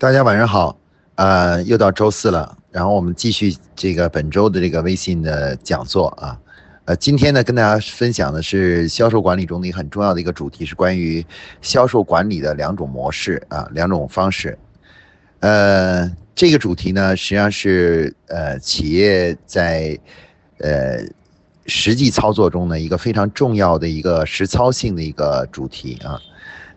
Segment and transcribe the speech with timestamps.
[0.00, 0.74] 大家晚上好，
[1.16, 6.40] 呃，又到周四了，然后我们继续这个本周的这个微信的讲座啊，
[6.86, 11.22] 呃，今天呢跟大家分享的是销售管理中的一个很重要的一个主题，是关于
[11.60, 14.58] 销售管理的两种模式啊，两种方式。
[15.40, 19.98] 呃，这个主题呢实际上是呃企业在
[20.60, 21.04] 呃
[21.66, 26.18] 实际操作中呢一个非常重要的一个实操性的一个主题啊，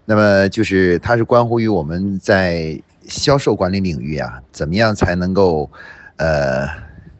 [0.03, 2.77] 那么就是它是关乎于我们在
[3.07, 5.69] 销售管理领域啊，怎么样才能够，
[6.17, 6.67] 呃，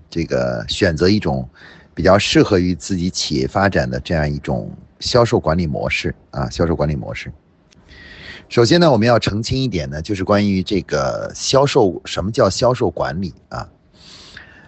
[0.10, 1.48] 这个选择一种
[1.94, 6.50] 比较适合于自己企业发展的这样一种销售管理模式啊？
[6.50, 7.32] 销售管理模式。
[8.50, 13.68] 首先呢，我们要澄清一点呢，就是关于这个销售，什么叫销售管理啊？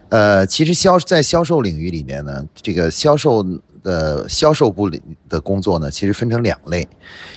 [0.09, 3.45] 呃，其实销在销售领域里面呢，这个销售
[3.83, 6.87] 的销售部里的工作呢，其实分成两类，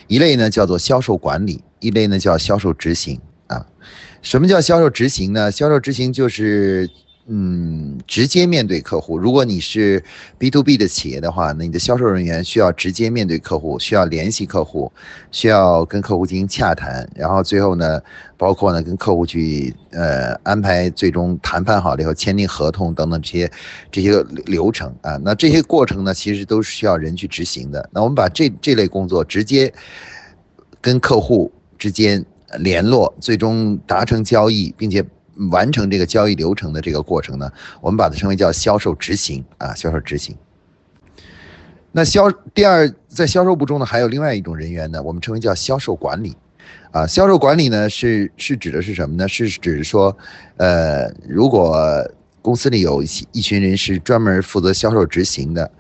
[0.07, 3.21] 一类呢叫做销售管理，一类呢叫销售执行。
[3.49, 3.67] 啊，
[4.23, 5.51] 什么叫销售执行呢？
[5.51, 6.89] 销售执行就是，
[7.27, 9.19] 嗯，直接面对客户。
[9.19, 10.03] 如果你是
[10.39, 14.93] B to B 的企业的话，那你的销售人员需要直接面对客户，需要联系客户，
[15.31, 18.01] 需要跟客户进行洽谈，然后最后呢，
[18.37, 23.51] 包括呢跟客户去呃安排最终谈判好了以后签订合同等等这些
[23.91, 25.17] 这些流程啊。
[25.25, 27.89] 那这些过程呢，其实都是需要人去执行的。
[27.93, 29.73] 那我们把这这类工作直接
[30.83, 32.23] 跟客户之间。
[32.59, 35.05] 联络，最终达成交易，并且
[35.51, 40.35] 完成这个交易流程的这个过程呢，我们把它称为叫销售执行啊，销售执行。
[41.93, 46.35] 那销第二，在销售部中呢，还有另外一种人员呢，我们称为叫销售管理，
[46.91, 49.29] 啊，销售管理呢是是指的是什么呢？
[49.29, 50.17] 是指说，
[50.57, 51.79] 呃，如果
[52.41, 55.71] 公司里有一一群人是专门负责销售执行的，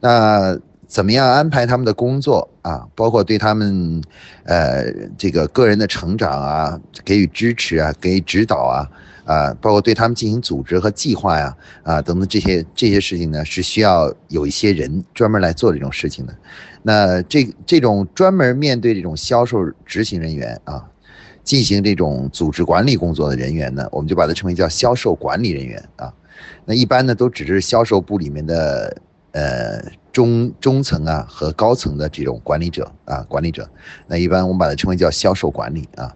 [0.00, 0.58] 那。
[0.88, 2.88] 怎么样安排他们的工作啊？
[2.94, 4.02] 包括对他们，
[4.44, 8.90] 呃，这个个人的成长啊，给予支持啊，给予指导啊，
[9.26, 16.34] 啊，包括对他们进行组织和计划呀，啊，等等这些这些事情呢，是需要有一些人专门来做这种事情的。
[16.82, 20.82] 那这这种专门面对这种销售执行人员啊，
[21.44, 26.10] 进行这种组织管理工作的人员呢，我们就把它称为叫销售管理人员啊。
[26.64, 28.96] 那一般呢，都只是销售部里面的。
[29.32, 29.78] 呃，
[30.18, 33.70] 中中层啊和高层的这种管理者啊，管理者，
[34.08, 36.12] 那一般我们把它称为叫销售管理啊。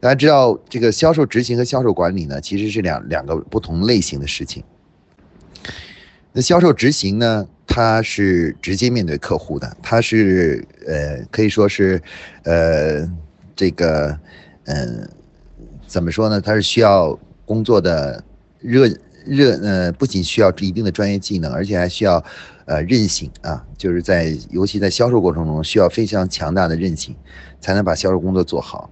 [0.00, 4.64] 大家知道，这个销售执行和销售管理呢，其实是两两个不同类型的事情。
[6.32, 12.00] 那销售执行呢，它是直接面对客户的，它是呃可以说是
[12.44, 13.06] 呃
[13.54, 14.18] 这个
[14.64, 15.06] 嗯
[15.86, 16.40] 怎么说呢？
[16.40, 18.24] 它是需要工作的
[18.60, 18.88] 热。
[19.24, 22.22] 热呃，不仅需要一定的专业技能，而且还需要，
[22.66, 27.14] 呃，韧性啊，就是在尤其在销售过程中需要非常强大的韧性，
[27.60, 28.90] 才能把销售工作做好。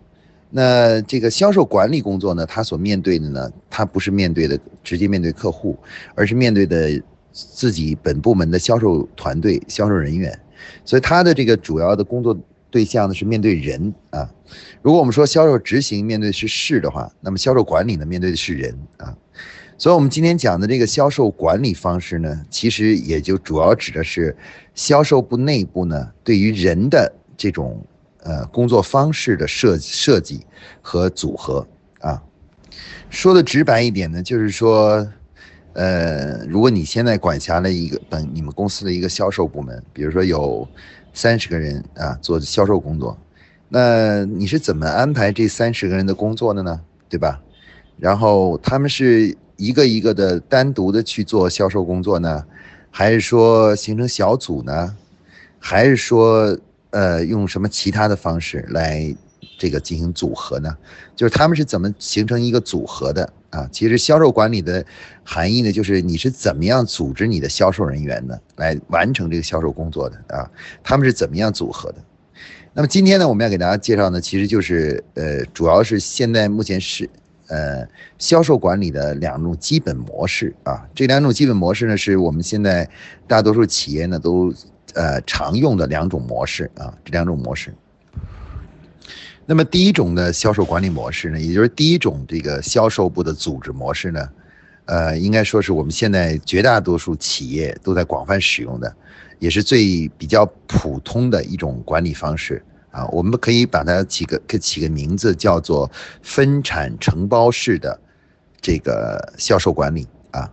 [0.50, 5.78] 那这个销售管理工作呢，他所面对的呢，他不是面对的直接面对客户，
[6.14, 10.38] 而是面对的自己本部门的销售团队、销售人员，
[10.84, 12.38] 所以他的这个主要的工作
[12.70, 14.28] 对象呢是面对人啊。
[14.82, 19.16] 如果我们说销售执行面对的是事的话，那么销售管理呢面对的是人啊。
[19.82, 24.36] 所以，我们今天讲的这个销售管理方式呢，其实也就主要指的是
[24.76, 27.84] 销售部内部呢对于人的这种
[28.22, 30.46] 呃工作方式的设设计
[30.80, 31.66] 和组合
[31.98, 32.22] 啊。
[33.10, 35.04] 说的直白一点呢，就是说，
[35.72, 40.64] 呃，如果你现在管辖了一个等你们公司的一个销售部门，比如说有
[41.12, 43.18] 三十个人啊做销售工作，
[43.68, 46.80] 那你是怎么安排这三十个人的工作的呢？
[47.08, 47.42] 对吧？
[47.98, 49.36] 然后他们是。
[49.56, 52.44] 一个一个的单独的去做销售工作呢，
[52.90, 54.96] 还是说形成小组呢，
[55.58, 56.58] 还是说
[56.90, 59.14] 呃用什么其他的方式来
[59.58, 60.76] 这个进行组合呢？
[61.14, 63.68] 就是他们是怎么形成一个组合的啊？
[63.70, 64.84] 其实销售管理的
[65.22, 70.50] 含义呢，就是你是怎么样组织你的销售人员呢，来完成这个销售工作的啊？
[70.82, 71.98] 他们是怎么样组合的？
[72.74, 77.08] 那么今天呢，我们要给大家介绍呢，其实就是呃，主要是现在目前是。
[77.52, 82.88] 呃，销售管理的两种基本模式啊，这两种基本模式呢，是我们现在
[83.28, 84.50] 大多数企业呢都
[84.94, 87.70] 呃常用的两种模式啊，这两种模式。
[89.44, 94.28] 那么第一种的销售管理模式呢，也就是第一种这个销售部的组织模式呢，
[94.86, 98.96] 呃，应该说是我们现在绝大多数企业都在广泛使用的，
[99.38, 102.64] 也是最比较普通的一种管理方式。
[102.92, 105.90] 啊，我们可以把它起个起个名字，叫做
[106.22, 107.98] 分产承包式的
[108.60, 110.48] 这个销售管理啊。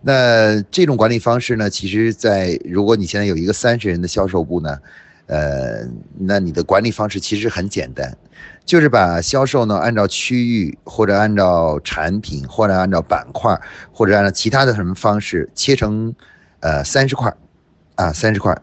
[0.00, 4.78] 那这种管理方式呢，其实，在如果你现在有一个三十人的销售部呢，
[5.26, 5.84] 呃，
[6.16, 8.16] 那你的管理方式其实很简单，
[8.64, 13.58] 就是把销售呢按照区域或者按照产品或者按照板块
[13.90, 16.14] 或者按照其他的什么方式切成
[16.60, 17.34] 呃三十块，
[17.96, 18.56] 啊三十块，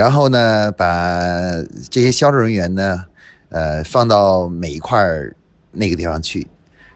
[0.00, 3.04] 然后呢把这些销售人员呢
[3.50, 5.36] 呃放到每一块儿
[5.72, 6.48] 那个地方去，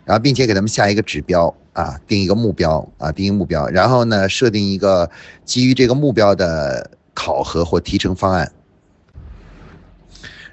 [0.07, 5.11] 然后并且给他们下一个指标啊，定一个目标啊，定一个目标，然后呢设定一个
[5.45, 8.51] 基于这个目标的考核或提成方案。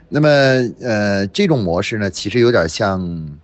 [0.09, 0.27] 那么，
[0.81, 3.39] 呃，这种模式呢，其实有点像，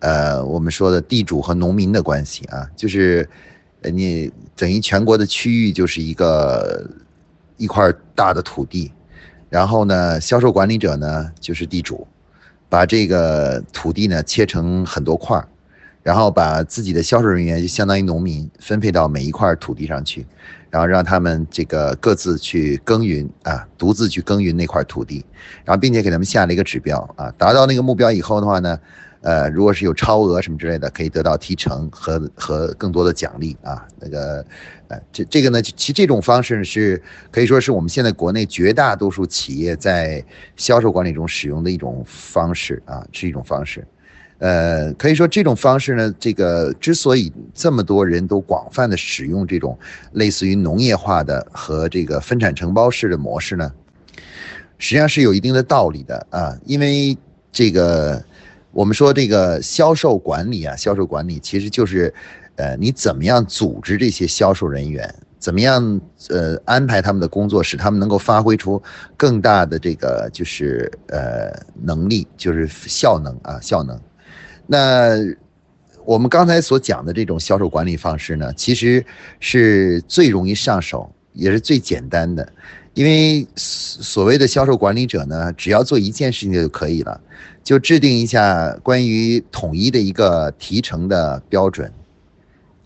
[0.00, 3.26] 呃，我们说的地主和农民的关系啊，就是，
[3.80, 6.86] 你等于全国的区域就是一个
[7.60, 8.90] 一块大的土地，
[9.48, 12.06] 然后呢，销售管理者呢就是地主，
[12.68, 15.38] 把这个土地呢切成很多块，
[16.02, 20.26] 然后把自己的销售人员就相当于农民分配到每一块土地上去。
[20.70, 25.26] 然后让他们这个各自去耕耘啊，独自去耕耘那块土地，
[25.64, 28.78] 然后并且给他们下了一个指标啊，达到那个目标以后的话呢，
[29.22, 33.86] 呃，如果是有超额什么之类的，可以得到提成和和更多的奖励啊。
[33.98, 34.44] 那个，
[34.88, 40.24] 呃，这这个呢，其实这种方式是可以说是我们现在国内绝大多数企业在
[40.56, 43.86] 销售管理中使用的一种方式啊，是一种方式。
[44.38, 49.78] 呃，可以说这种方式呢，这个之所以这么多人都广泛的使用这种
[50.12, 53.70] 类似于农业化的和这个分产承包式的模式呢，
[54.78, 56.56] 实际上是有一定的道理的啊。
[56.64, 57.14] 因为
[57.52, 58.24] 这个
[58.72, 62.12] 我们说这个销售管理啊，销售管理其实就是，
[62.56, 68.80] 呃，你怎么样组织这些销售人员，怎么样呃安排他们的工作，使他们能够发挥出
[69.16, 71.50] 更大的这个就是呃
[71.82, 73.98] 能力，就是效能啊效能。
[74.66, 75.16] 那
[76.04, 79.04] 我们刚才所讲的这种销售管理方式呢，其实
[79.40, 82.46] 是最容易上手，也是最简单的。
[82.94, 87.20] 因为所谓的销售管理者呢，只要做一件事情就可以了，
[87.62, 91.92] 就制定一下关于统一的一个提成的标准，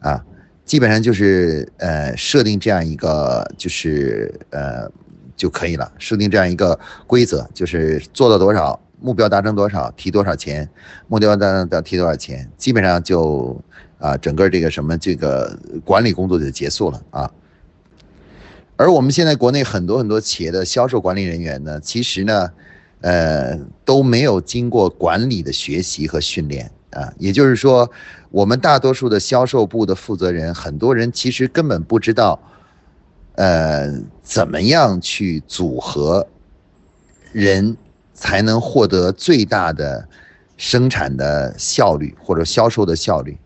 [0.00, 0.24] 啊，
[0.64, 4.90] 基本上就是呃设定这样一个就是呃
[5.36, 8.80] 就可以了，设定这样一个规则，就是做到多少。
[9.00, 10.66] 目标达成多少，提多少钱？
[11.08, 12.50] 目标达成要提多少钱？
[12.56, 13.60] 基本上就
[13.98, 17.30] 啊，整个这个什么这个管理工作就结束了啊。
[18.76, 22.50] 而我们现在国内很多很多企业的销售管理人员呢，其实呢，
[23.04, 27.12] 呃，都没有经过管理的学习和训练啊。
[27.18, 27.90] 也就是说，
[28.30, 32.40] 我们大多数的销售部的负责人，很多人其实根本不知道，
[33.34, 33.92] 呃，
[34.22, 36.26] 怎么样去组合
[37.32, 37.76] 人。
[38.16, 40.08] 才能获得最大的
[40.56, 43.36] 生产的效率或者销售的效率，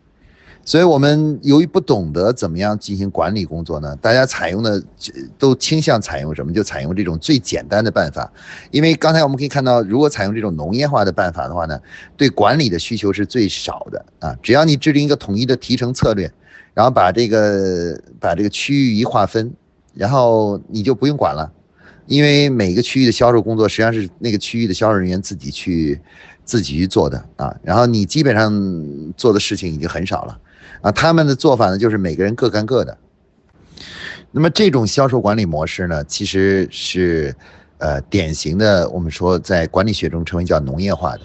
[0.69, 4.85] 所以我们由于不懂得怎么样进行管理工作呢，大家采用的
[5.39, 6.53] 都倾向采用什么？
[6.53, 8.31] 就采用这种最简单的办法。
[8.71, 11.81] 因为刚才我们可以看到，如果采用这种农业化的办法的话呢，
[12.19, 14.37] 对管理的需求是最少的啊。
[14.43, 16.31] 只要你制定一个统一的提成策略，
[16.75, 19.51] 然后把这个把这个区域一划分，
[19.95, 21.51] 然后你就不用管了。
[22.05, 25.99] 因为每个区域的销售工作实际上是那个区域的销售人员自己去
[26.45, 28.53] 自己去做的啊，然后你基本上
[29.17, 30.39] 做的事情已经很少了
[30.81, 30.93] 啊。
[30.93, 32.97] 他们的做法呢，就是每个人各干各的。
[34.31, 37.35] 那么这种销售管理模式呢，其实是
[37.79, 41.21] 呃典型的，我们说在管理学中称为叫农业化的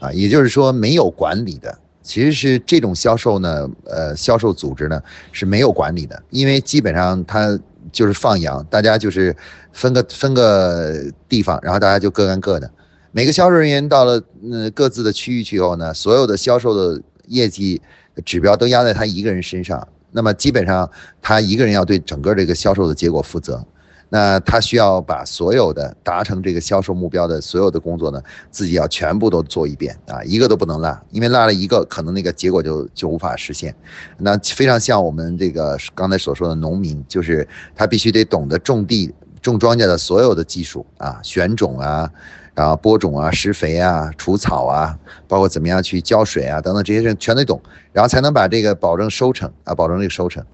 [0.00, 5.02] 啊，也就是说没有管理的，其实是这种销售呢，呃，销售组织呢
[5.32, 7.58] 是没有管理的，因为基本上它。
[7.90, 9.34] 就是放羊，大家就是
[9.72, 10.94] 分个分个
[11.26, 12.70] 地方，然后大家就各干各的。
[13.12, 17.80] 每个销售人员到了嗯各自的区域去以后呢，所有的销售的业绩
[18.24, 19.86] 指标都压在他一个人身上。
[20.10, 23.64] 那么基本上他一个人要对整个这个销售的结果负责。
[24.10, 28.18] 那他需要把所有的达成这个销售目标的所有的工作呢，
[28.50, 33.74] 自己要全部都做一遍啊，一个都不能落，因为落了一个，可能那个结果就就无法实现。
[34.16, 37.46] 那非常像我们这个刚才所说的农民，就是
[37.76, 42.10] 他必须得懂得种地、种庄稼的所有的技术啊，选种啊，
[42.58, 44.98] 然后播种啊、施肥啊、除草啊，
[45.28, 47.62] 包括怎么样去浇水啊等等这些事全得懂，
[47.92, 50.44] 然后才能把这个保证收成啊，保证这个收成。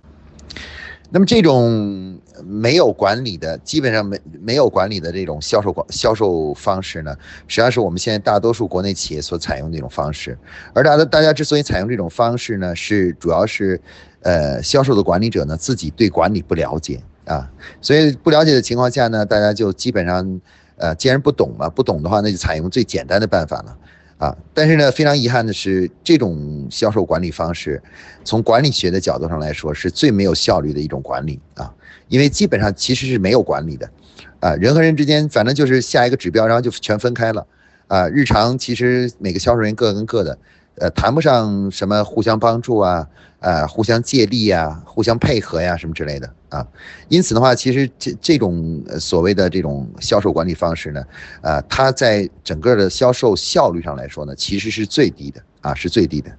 [1.09, 7.17] 那么这种没有管理的，基本上没没有管理的这种销售管销售方式呢，
[7.49, 10.37] 实际上是我们现在大多数国内企业所采用的一种方式。
[10.75, 13.81] 而大家大家之所以采用这种方式呢，是主要是，
[14.21, 20.41] 呃，销售的管理者呢自己对管理不了解啊，所以不了解的情况下呢，大家就基本上，
[20.77, 23.77] 呃，既然不懂嘛，不懂的话，那就采用最简单的办法了。
[24.17, 27.83] 啊，但是呢，非常遗憾的是，这种销售管理方式，
[28.25, 31.71] 从管理学的角度上来说，是最没有效率的一种管理啊，
[32.09, 33.91] 因为基本上其实是没有管理的，
[34.39, 37.45] 啊，人和人之间反正就是下一个指标，然后就全分开了，
[37.89, 40.39] 啊，日常其实每个销售人员各跟各的，
[40.77, 43.07] 呃，谈不上什么互相帮助啊，
[43.41, 46.67] 呃，互相借力呀，互相配合呀，什么之类的啊。
[47.09, 51.05] 因此的话，其实这这种所谓的这种销售管理方式呢，
[51.43, 56.31] 啊，它在整个的销售效率上来说呢，其实是最低的啊，是最低的。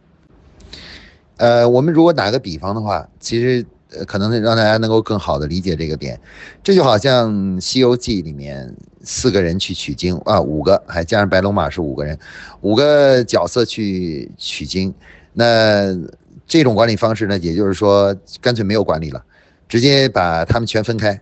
[1.38, 3.65] 呃，我们如果打个比方的话，其实，
[4.07, 6.19] 可能让大家能够更好的理解这个点，
[6.63, 12.17] 这就好像《西游记》里面四个人去取经啊，五个还加上白龙马是五个人，
[12.62, 14.93] 五个角色去取经，
[15.34, 15.93] 那
[16.48, 19.22] 这种管理方式呢，也就是说干脆没有管理了，
[19.67, 21.19] 直接把他们全分开，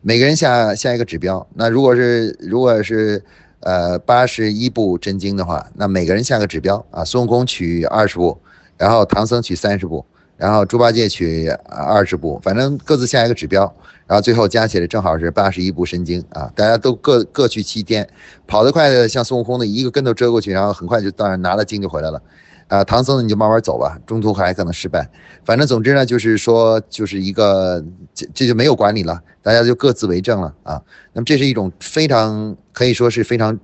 [0.00, 1.46] 每个人下下一个指标。
[1.54, 3.22] 那如果是如果是
[3.60, 8.38] 呃八十一部真经的话，那每个人下个指标啊，孙悟空取二十部。
[8.78, 10.04] 然后唐僧取三十步，
[10.36, 13.62] 然后猪八戒取二十步，反正各自下一个指标，
[14.06, 16.52] 然后最后加起来正好是八十一部神经啊！
[16.54, 18.06] 大家都各各去七天，
[18.46, 22.20] 跑得快的像孙悟空的一个跟头遮过去，然后很快就当然拿了经就回来了，
[22.68, 25.08] 啊，唐僧你就慢慢走吧，中途还可能失败。
[25.44, 30.82] 反正总之呢，就是说就是一个这这就没有管理了，大家就各自为政了啊。
[31.12, 33.56] 那么这是一种非常可以说是非常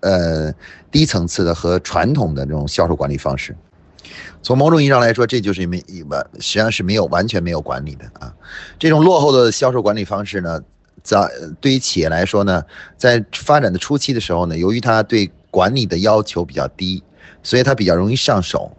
[0.00, 0.52] 呃
[0.90, 3.54] 低层次的和传统的这种销售管理方式。
[4.42, 8.32] 从某种意义上来说，这就是没完，实际上是没有完全没有管理的啊。
[8.78, 10.58] 这种落后的销售管理方式呢，
[11.02, 11.30] 在
[11.60, 12.64] 对于企业来说呢，
[12.96, 17.02] 在发展的初期的时候呢，由于它对管理的要求比较低，
[17.42, 18.70] 所以它比较容易上手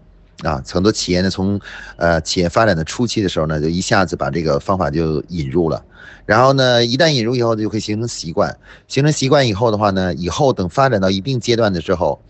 [0.44, 0.62] 啊。
[0.68, 1.60] 很多企业呢，从
[1.98, 5.84] 呃企业发展的初期的时候呢，就一下子把这个方法就引入了，
[6.26, 8.58] 然后呢，一旦引入以后，就会形成习惯。
[8.88, 12.22] 形成习惯以后的话呢，以后等发展到一定阶段的时候。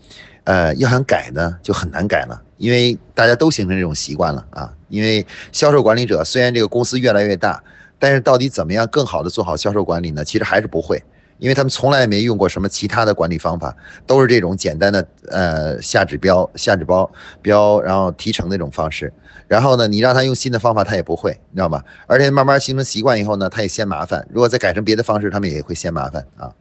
[0.44, 4.72] 呃，要想改呢，就很难改了，因为大家都形成这种习惯了啊。
[4.88, 7.62] 因为销售管理者虽然这个公司越来越大，
[7.96, 10.24] 但是到底怎么样更好的做好销售管理呢？
[10.24, 11.00] 其实还是不会，
[11.42, 17.10] 因为他们从来没用过什么其他的管理方法，都是这种简单的呃下指标、下指标
[17.42, 19.12] 标，然后提成那种方式。
[19.48, 21.82] 然后呢，你让他用新的方法，他也不会，你知道吗？
[22.06, 24.24] 而且慢慢形成习惯以后呢，他也嫌麻烦。
[24.30, 26.52] 如果再改成别的方式，他们也会嫌麻烦啊。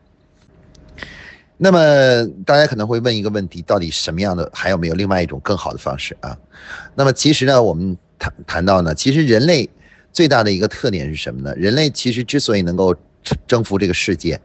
[1.58, 6.36] 那么大家可能会问一个问题：到底什么样的还有没有另外一种更好的方式啊？
[6.96, 9.70] 那么其实呢，我们谈谈到呢，其实人类
[10.12, 11.54] 最大的一个特点是什么呢？
[11.56, 12.96] 人类其实之所以能够
[13.48, 14.40] 征服这个世界，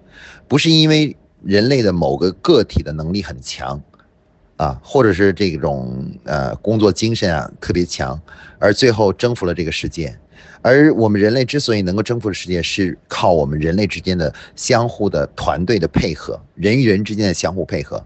[0.48, 3.80] 不是因为人类的某个个体的能力很强
[4.56, 8.20] 啊，或者是这种呃工作精神啊特别强，
[8.58, 10.16] 而最后征服了这个世界。
[10.62, 18.04] 而我们人类之所以能够征服世界，是靠我们人类之间的相互的团队的配合，人与人之间的相互配合。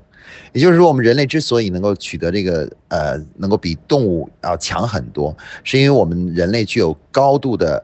[0.52, 5.34] 也就是说，我们人类之所以能够取得这个呃，能够比动物要强很多，
[5.64, 7.82] 是因为我们人类具有高度的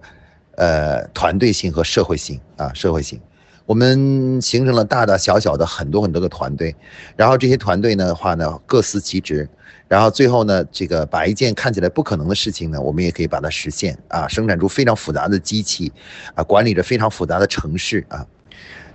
[0.57, 3.21] 呃团队性和社会性啊，社会性。
[3.65, 6.75] 我们形成了大大小小的很多很多个团队，
[7.17, 9.49] 然后这些团队呢话呢各司其职。
[9.89, 15.93] 然后最后呢，这个把一件看起来不可能的事情呢，我们也可以把它实现啊，生产出非常复杂的机器，
[16.35, 18.27] 啊，管理着非常复杂的城市啊。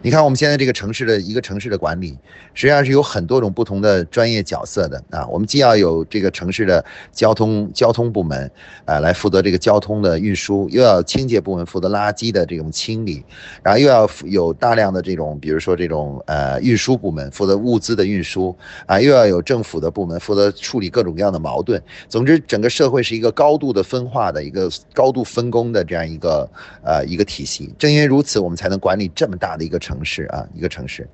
[0.03, 2.17] 你看我们现在这个城市的一个城市的管理，
[2.55, 5.27] 实际上是有很多种不同的专业角色的啊。
[5.27, 8.49] 我们既要有这个城市的交通交通部门
[8.85, 13.23] 啊，来负责这个交通的运输，又要清洁部门负责垃圾的这种清理，
[13.61, 18.55] 然后又要有大量的这种，比如说这种呃运输部门负责物资的运输
[18.87, 21.79] 啊，又要有政府的部门负责处理各种各样的矛盾。
[22.09, 26.49] 总之，整个社会是一个高度的分化的一个高度分工的这样一个
[26.83, 27.71] 呃一个体系。
[27.77, 29.90] 正因为如此，我们才能管理这么大的一个城。
[29.91, 31.05] 城市啊，一个城市。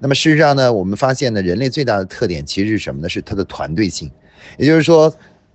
[0.00, 3.08] 那么事实上呢，我们发现呢，人类最大的特点其实是什么呢？
[3.08, 4.10] 是它的团队性。
[4.58, 5.14] 也就是说，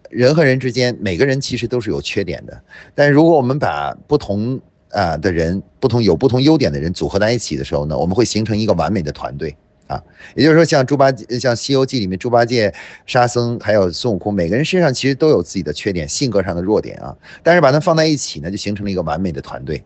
[0.10, 2.62] 人和人之间，每个人其实都是有缺点的。
[2.96, 4.60] 但如果我们把不同
[4.92, 9.54] 啊的人，不同有不同优点的人组合在一起的时候呢，我们会形成一个完美的团队
[9.88, 10.02] 啊。
[10.36, 12.74] 也就是说，像猪八戒，像《西游记》里面猪八戒、
[13.06, 17.14] 沙僧还有孙悟空，每个人身上其实都有自己的缺点，性格上的弱点啊。
[17.44, 19.84] 但是把它放在一起呢，就形成了一个完美的团队。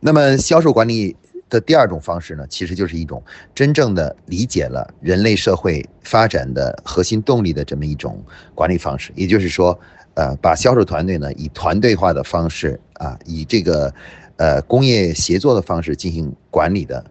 [0.00, 1.16] 那么销售管理。
[1.50, 3.22] 的第二种方式呢，其实就是一种
[3.54, 9.12] 真正的理解了人类社会发展的核心动力的这么一种管理方式。
[9.16, 9.78] 也就是说，
[10.14, 13.92] 呃，把销售团队呢以团队化的方式啊，以这个
[14.36, 17.04] 呃工业协作的方式进行管理的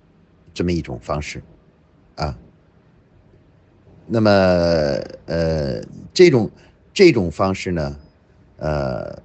[0.53, 1.43] 这么一种方式
[2.15, 2.35] 啊。
[4.07, 4.31] 那么
[5.27, 5.81] 呃，
[6.13, 6.49] 这种
[6.93, 7.95] 这种方式呢，
[8.57, 9.21] 呃。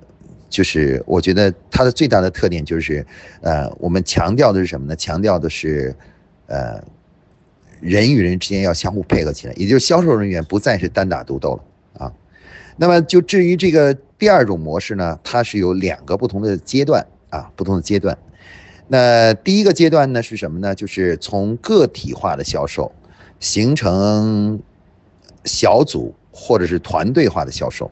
[0.54, 3.04] 就是我觉得它的最大的特点就是，
[3.40, 4.94] 呃，我们强调的是什么呢？
[4.94, 5.92] 强调的是，
[6.46, 6.80] 呃，
[7.80, 12.12] 人与人之间要相互配合起来，也就是销售人员不再是单打独斗了啊。
[12.76, 18.16] 那么就至于这个第二种模式呢，它是有两个不同的阶段啊，不同的阶段。
[18.86, 20.72] 那第一个阶段呢是什么呢？
[20.72, 22.92] 就是从个体化的销售
[23.40, 24.62] 形成
[25.44, 27.90] 小组或者是团队化的销售。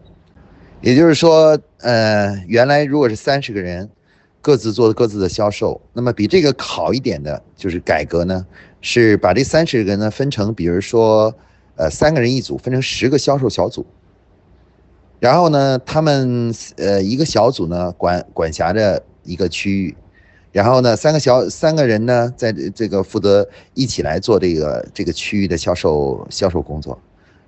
[0.83, 3.89] 也就是说，呃，原来如果是三十个人
[4.41, 8.45] 各自做各自的销售，那么比这个好一点的就是改革呢，
[8.81, 11.33] 是把这三十个人呢分成，比如说，
[11.77, 13.87] 呃，三个人一组，分成十个销售小组。
[15.21, 19.95] 然后呢，他们呃一个小组呢管管辖着一个区域，
[20.51, 27.01] 然后呢三个小三个人呢在这个负责一起来做这个这个区域的销售销售工作，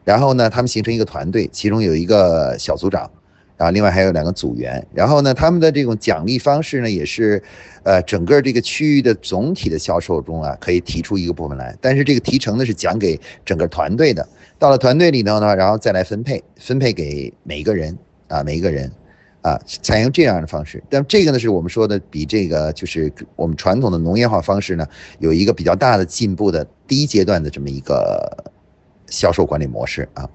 [0.05, 3.11] 然后呢他们形成一个团队，其中有一个小组长，
[3.56, 7.42] 啊另外还有两个组员，然后呢他们的这种奖励方式呢也是，
[7.84, 14.26] 呃整个这个区域的总体的销售中啊可以提出一个部分来，但是这个提成呢是讲给整个团队的。
[14.58, 17.96] 到了团队里头呢，然后再来分配，分配给每一个人
[18.28, 18.90] 啊，每一个人，
[19.42, 20.82] 啊，采用这样的方式。
[20.88, 24.87] 但这个呢，是我们说的比这个就是我们传统的农业化方式呢，
[25.18, 28.44] 有一个比较大的进步的第一阶段的这么一个
[29.08, 30.28] 销售管理模式啊。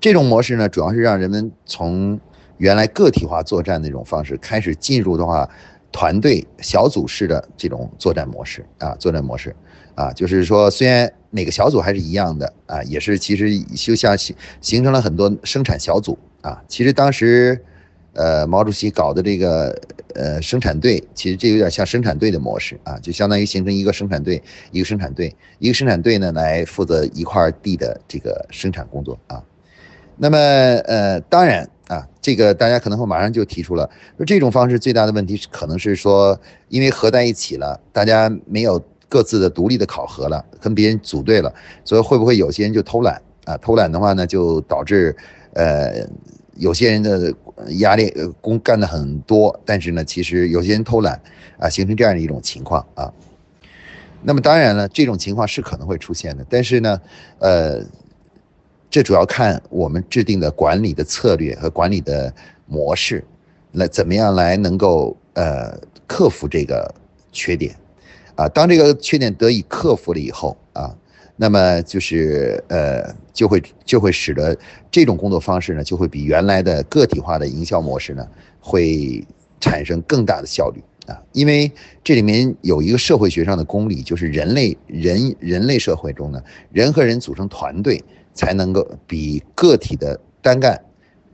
[0.00, 2.18] 这种模式呢，主要是让人们从
[2.58, 5.48] 原来个体化作战的这种方式开始进入的话，
[5.90, 9.54] 团队小组式的这种作战模式啊，作战模式。
[9.94, 16.62] 啊，就是说，虽然每个小组还是一样的啊，也是其实就像形形成了很多生产小组啊。
[16.68, 17.58] 其实当时，
[18.12, 19.74] 呃，毛主席搞的这个
[20.14, 29.42] 呃生产队，其实这有点像生产队的模式啊，就相当于形成一个生产队，一个生产队，一个生产队呢来负责一块地的这个生产工作啊。
[30.16, 38.82] 那么呃，当然啊，这个大家可能会马上就提出了，说这种方式最大的问题是可能是说，因为合在一起了，大家没有。
[39.08, 41.54] 各自的独立的考核了，跟别人组队了，
[41.84, 43.56] 所以会不会有些人就偷懒啊？
[43.58, 45.16] 偷懒的话呢，就导致，
[45.52, 46.04] 呃，
[46.56, 47.32] 有些人的
[47.78, 51.18] 压力呃工干的很多，但是呢，其实有些人偷懒
[51.56, 53.10] 啊，形成这样的一种情况啊。
[54.22, 57.00] 那么当然了，这种情况是可能会出现的，但是呢，
[57.38, 57.80] 呃，
[58.90, 62.32] 这主要看我们制定的管理的策略和管理的
[62.66, 63.24] 模式，
[63.72, 66.94] 来怎么样来能够呃克服这个
[67.32, 67.74] 缺点。
[68.36, 70.94] 啊，当这个缺点得以克服了以后啊，
[71.36, 74.54] 那么就是呃，就会就会使得
[74.90, 78.28] 这种工作方式呢，就会比原来的个体化的营销模式呢，
[78.60, 79.26] 会
[79.58, 81.18] 产生更大的效率啊。
[81.32, 81.72] 因为
[82.04, 88.04] 这里面有一个社会学上的公理，就是人类人人类社会中呢，人和人组成团队
[88.36, 90.80] 才能够比个体的单干，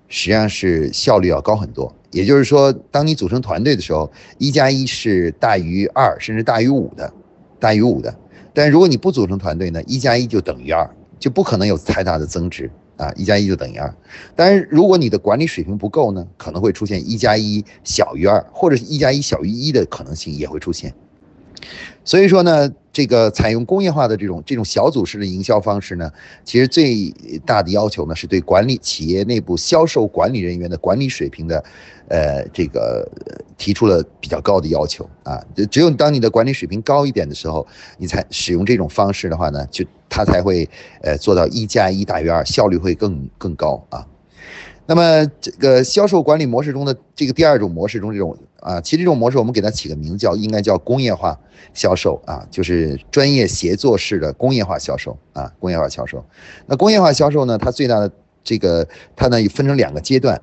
[0.08, 1.94] 实际上是效率要高很多。
[2.10, 7.12] 也就是说，当你组成团队的时候，一加一是大于二，甚至大于五的，
[7.58, 8.14] 大于五的。
[8.54, 10.88] 但如果你不组成团队呢，一加一就等于二，
[11.18, 13.10] 就不可能有太大的增值啊！
[13.16, 13.94] 一加一就等于二。
[14.36, 20.92] 但是如果你的管理水平不够呢，可能会出现一加一小于二，或者是一加一小于一的可能性也会出现。
[22.04, 22.70] 所以说呢。
[22.94, 26.12] 这个采用工业化的这种这种小组式的营销方式呢，
[26.44, 27.10] 其实最
[27.46, 31.64] 大的要求呢，是对管理企业内部销售管理人员的管理水平的，
[32.08, 33.10] 呃，这个
[33.56, 35.42] 提出了比较高的要求啊。
[35.56, 40.68] 就只有当你的管理水平高一点的时候，你才使用这种方式的话呢，就它才会
[41.00, 44.06] 呃做到一加一大于二，效率会更更高啊。
[44.84, 51.38] 那么这个销售管理模式中的这个第二种模式中这种啊，其实这种模式我们给它起个名字叫应该叫工业化
[51.74, 56.24] 销售啊，就是专业协作式的工业化销售啊，工业化销售。
[56.66, 58.10] 那工业化销售呢，它最大的
[58.42, 60.40] 这个它呢分成两个阶段，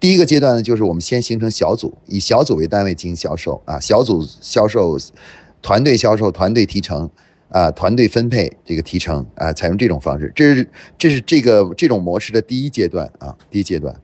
[0.00, 4.98] 第一个阶段呢就是我们先形成小组，以小组为单位进行销售啊，小组销售，
[5.62, 7.08] 团队销售，团队提成。
[7.50, 13.98] 啊，团队分配这个提成啊，采用这种方式，这是这是这个这种模式的第一阶段啊，第一阶段。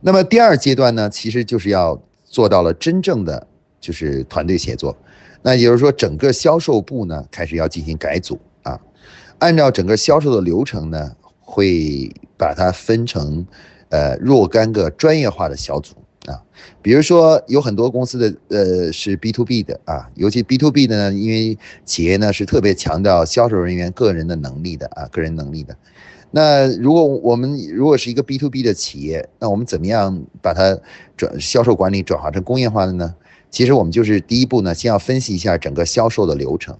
[0.00, 3.46] 那么第二阶段呢，其实就是要做到了真正的
[3.80, 4.96] 就是团队协作，
[5.42, 8.80] 那也就是说，整个销售部呢开始要进行改组啊，
[9.38, 13.46] 按照整个销售的流程呢，会把它分成
[13.88, 15.94] 呃若干个专业化的小组。
[16.26, 16.42] 啊，
[16.82, 21.56] 比如说有很多公司的呃是 B to B 的啊，尤其 B to B 的呢，因为
[21.86, 25.74] 企业呢是特别强调销售人员个人的能力的啊，个人能力的。
[26.30, 30.78] 那如果我们如果是一个 B to B 的企业，那我们怎么样把它
[31.16, 33.14] 转销售管理转化成工业化的呢？
[33.50, 36.76] 其实我们就是第一步呢，先要分析一下整个销售的流程。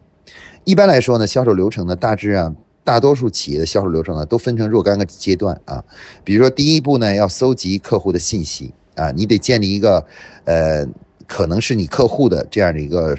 [0.64, 5.82] 一般来说呢，销售流程呢，大致啊，大多数企业的销售流程呢，都分成若干个阶段啊。
[6.24, 8.72] 比如说第一步呢，要搜集客户的信息。
[8.94, 10.04] 啊，你得建立一个，
[10.44, 10.84] 呃，
[11.28, 13.16] 可能是你客户的这样的一个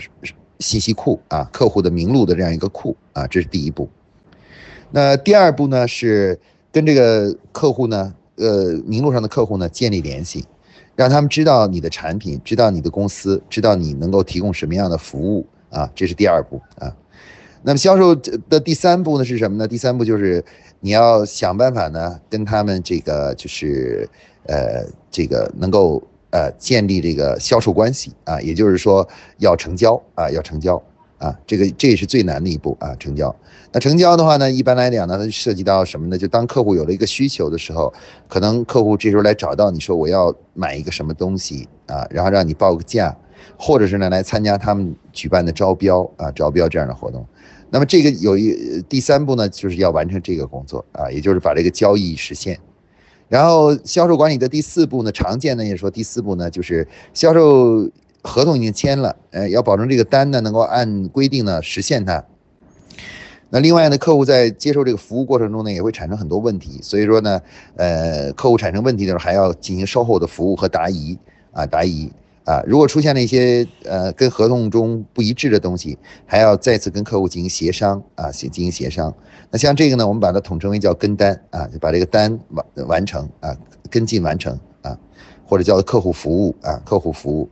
[0.60, 3.88] 信息库啊，客户的名录的这样一个库啊，这是第一步。
[4.92, 6.40] 那第二步呢，是
[6.72, 10.46] 跟这个客户呢，呃，名录上的客户呢建立联系，
[10.96, 16.92] 让他们知道你的产品，知道你的公司，知道你能够提供什么样的服务啊，这是第二步啊。
[17.62, 19.68] 那么销售的第三步呢是什么呢？
[19.68, 20.44] 第三步就是
[20.80, 24.10] 你要想办法呢，跟他们这个就是
[24.48, 30.82] 呃这个能够呃建立这个销售关系啊，也就是说要成交啊，要成交
[31.18, 33.36] 啊，这个这也是最难的一步啊，成交。
[33.72, 36.18] 那成交的话呢，一般来讲呢，它涉及到什么呢？
[36.18, 37.94] 就当客户有了一个需求的时候，
[38.28, 43.16] 可能客户这时候来找到你说我要买一个什么东西啊，然后让你报个价，
[43.58, 47.24] 或者是呢来参加他们举办的招标啊，招标这样的活动。
[47.70, 52.58] 那么这个有一第三步呢，就是要完成这个工作啊，也就是把这个交易实现。
[53.28, 57.88] 然后销售管理的第四步呢，常见的也说第四步呢，就是销售
[58.24, 62.26] 合同已经签了，呃，要保证这个单呢能够按规定呢实现它。
[63.52, 67.42] 那另外呢，客户在接受这个服务过程中呢，也会产生很多问题，所以说呢，
[67.76, 71.18] 呃，客户产生问题的时候，还要进行售后的服务和答疑
[71.52, 72.12] 啊，答疑
[72.44, 79.12] 啊，如果出现了一些呃跟合同中不一致的东西，还要再次跟客户进行协商啊，进进行协商。
[79.50, 83.58] 那像这个呢，我们把它统称为叫跟单啊，就把这个单完完成啊，
[83.90, 84.96] 跟进完成啊，
[85.48, 87.50] 或者叫做客户服务啊，客户服务。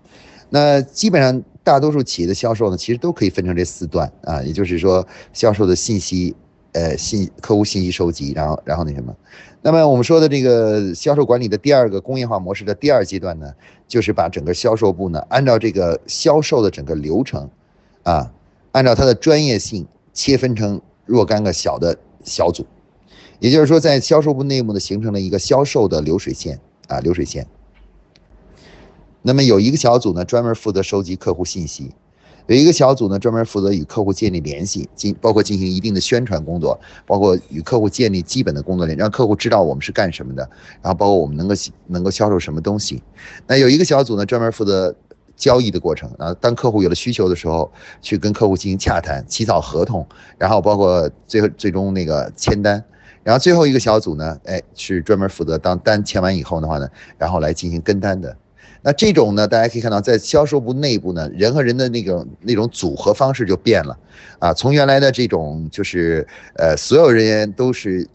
[0.50, 1.44] 那基本上。
[1.68, 6.34] 大多数企业的销售呢，其实都可以分成这四段啊，也就是说，销售的信息，
[6.72, 9.14] 呃，信客户信息收集，然后，然后那什么，
[9.62, 13.54] 那么我们说的这个销售管理的第二个工业化模式的第二阶段呢，
[13.86, 17.50] 就是把整个销售部呢，按照这个销售的整个流程，
[18.04, 18.32] 啊，
[18.72, 22.66] 按照它的专业性切分成若干个小的小组，
[23.40, 27.46] 也就是说，在销售部内部呢，形成了一个销售的流水线啊，流水线。
[29.28, 31.90] 那么有一个小组呢，专门负责收集客户信息；
[32.46, 40.50] 有一个小组呢，专门负责与客户建立联系，进包括进行一定的宣传工作，包括与客户建立基本的工作链，让客户知道我们是干什么的，
[40.82, 41.54] 然后包括我们能够
[41.88, 43.04] 能够销售什么东西。
[43.46, 44.96] 那有一个小组呢，专门负责
[45.36, 47.70] 交易的过程啊，当客户有了需求的时候，
[48.02, 52.82] 去跟客户进行洽谈、起草合同，然后包括最后最终那个签单。
[53.24, 56.88] 然后最后一个小组呢，哎，是专门负责当单签完以后的话呢，
[57.18, 58.34] 然后来进行跟单的。
[58.88, 64.00] 那这种呢，大家可以看到，在销售部内部呢，人和人的那个那种组合方式就变了，
[64.40, 68.08] 啊，从原来的这种就是呃，所有人员都是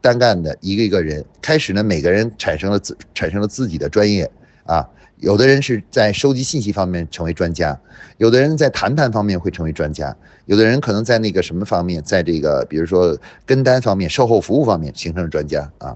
[0.00, 4.30] 单干的一个一个人，开始呢，每个人产生了自产生了自己的专业，
[4.64, 7.78] 啊，有的人是在收集信息方面成为专家，
[8.16, 10.16] 有的人在谈判方面会成为专家，
[10.46, 15.94] 有的人可能在那个什么方面，在这个比如说跟单方面、售后服务方面形成了专家啊，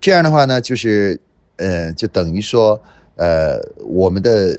[0.00, 1.20] 这样的话呢，就是。
[1.62, 2.80] 呃，就等于说，
[3.16, 4.58] 呃，我们的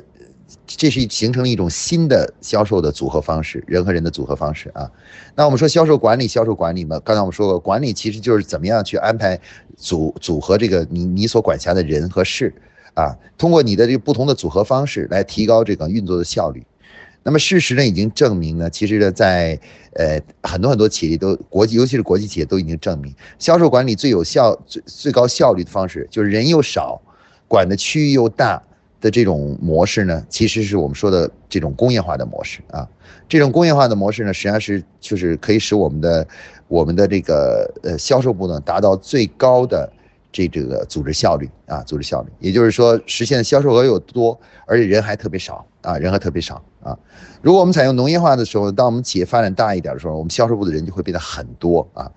[0.66, 4.89] 这是形成了一种新的销售的组合方式，人和人的组合方式啊。
[5.36, 9.39] 那我们说销售管理，销售管理嘛，刚才我们说过，管理其实就是怎么样去安排
[9.76, 12.54] 组组合这个你你所管辖的人和事
[12.94, 16.63] 啊，通过你的这个不同的组合方式来提高这个运作的效率。
[17.24, 19.58] 那么事实呢，已经证明呢，其实呢，在
[19.94, 27.02] 呃很多很多企业都国际，尤其是国际企业都已经证明，销售管理最有效、最最高效率的方式，就是人又少，
[27.48, 28.62] 管的区域又大
[29.00, 32.88] 的这种模式呢，其实是我们说的这种工业化的模式啊。
[33.30, 36.28] 这种工业化的模式呢，实际上是就是可以使我们的
[36.68, 39.90] 我们的这个呃销售部呢达到最高的。
[40.34, 46.98] 这这个组织效率啊，组织效率，也就是说实现的销售额又多，而且人还特别少啊，人还特别少啊。
[47.41, 52.12] 如果我们采用农业化的时候，当我们企业发展大一点的时候，我们销售部的人就会变得很多啊。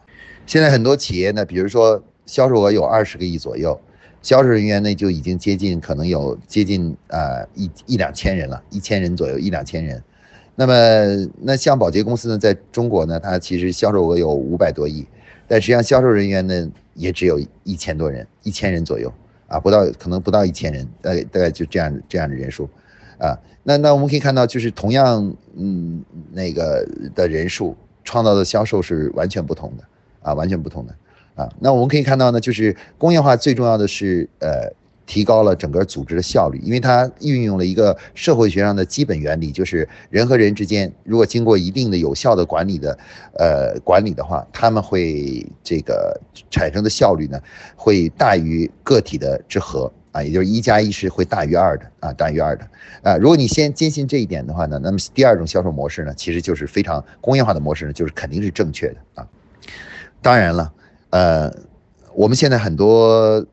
[0.47, 3.79] 现在很多企业呢，比如说销售额有二十个亿左右，
[4.23, 10.03] 销售人员呢就已经接近可能有接近啊一一两千人了，一千人左右，一两千人。
[10.55, 10.75] 那么
[11.39, 15.07] 那像保洁公司呢，在中国呢，它其实销售额有五百多亿。
[15.47, 19.13] 但实际上，销售人员呢也只有一千多人，一千人左右
[19.47, 22.69] 啊，不到可能不到一千人，大概大概就这样这样的人数，
[23.19, 29.85] 啊，那那我们可以看到，就是同样嗯那个的人数创造的销售是完全不同的
[30.23, 30.95] 啊，完全不同的
[31.37, 31.49] 啊。
[31.61, 34.73] 那我们可以看到呢，就是工业化最重要的是呃。
[35.07, 42.99] 提高了整个组织的效率，因为它运用了一个社会学上的基本原理，就是人和人之间如果经过一定的有效的管理的，
[43.39, 47.41] 呃管理的话，他们会这个产生的效率呢，
[47.77, 52.67] 会大于个体的之和啊，也就是一加一是会大于二的啊，大于二的
[53.03, 53.17] 啊。
[53.17, 59.27] 如果你先坚信这一点的话呢，那么第二种销售模式呢，其实就是非常工业化的模式呢，就是肯定是正确的啊。
[60.21, 60.73] 当然了，
[61.11, 61.53] 呃，
[62.13, 63.47] 我们现在很多。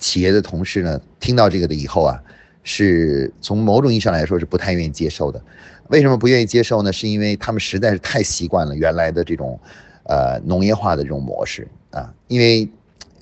[0.00, 2.20] 企业的同事呢，听到这个的以后啊，
[2.64, 5.40] 是从某种意义上来说是不太愿意接受的。
[5.88, 6.92] 为什么不愿意接受呢？
[6.92, 9.60] 是因为他们实在是太习惯了原来的这种，
[10.04, 12.12] 呃，农业化的这种模式啊。
[12.28, 12.68] 因为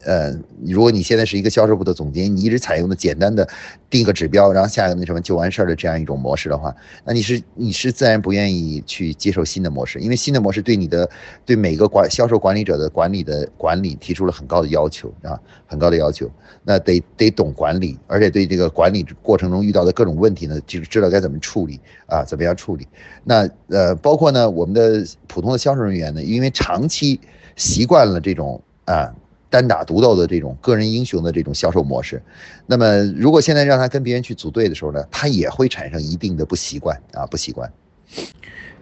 [0.05, 0.33] 呃，
[0.65, 3.47] 如果你现在是一个销售部的总监，你一直采用的简单的
[3.91, 11.09] 定个指标，然后下一个那什么就完事儿的这样一种模式的话，那你是你是自然不愿意去接受新的模式，因为新的模式对你的
[11.45, 16.31] 对每个管销售管理者的管理的管理提出了很高的要求啊，很高的要求。
[16.63, 22.87] 那得得懂管理，而且对这个管理过程中遇到的各种问题呢，就是知道该怎么处理啊，怎么样处理。
[23.25, 27.19] 那呃，包括呢，我们的普通的销售人员呢，因为长期
[27.57, 29.13] 习惯了这种啊。
[29.51, 32.23] 单打独斗的这种个人英雄的这种销售模式，
[32.67, 37.73] 那么如果现在让他跟别人去组队的时候呢，他也会产生一定的不习惯啊，不习惯。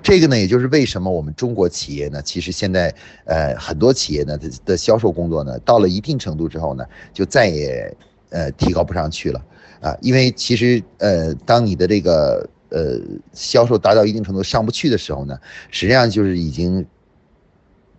[0.02, 2.92] 这个呢，也就是为什么我们中国企业呢，其实现在
[3.24, 7.96] 呃很多企业呢的的销售工作呢，到了一定程度之后呢，就再也
[8.30, 9.40] 呃提高不上去了
[9.80, 12.98] 啊，因为其实呃当你的这个呃
[13.32, 15.38] 销售达到一定程度上不去的时候呢，
[15.70, 16.84] 实际上就是已经。